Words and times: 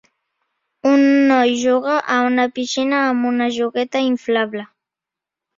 Un 0.91 1.01
noi 1.31 1.53
juga 1.65 1.99
a 2.15 2.17
una 2.31 2.47
piscina 2.57 3.03
amb 3.11 3.31
una 3.33 3.51
jugueta 3.59 4.05
inflable. 4.07 4.69